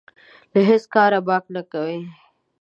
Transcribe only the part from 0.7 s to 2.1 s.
کاره باک نه کوي.